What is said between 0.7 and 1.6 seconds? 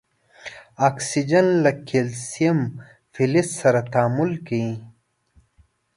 اکسیجن